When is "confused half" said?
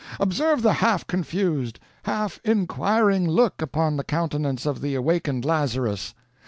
1.05-2.39